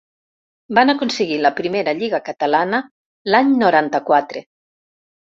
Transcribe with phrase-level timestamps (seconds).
[0.77, 2.79] Van aconseguir la primera Lliga catalana
[3.33, 4.43] l'any noranta-quatre.